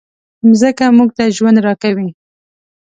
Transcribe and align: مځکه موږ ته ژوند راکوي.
مځکه 0.47 0.85
موږ 0.97 1.09
ته 1.17 1.23
ژوند 1.37 1.57
راکوي. 1.65 2.09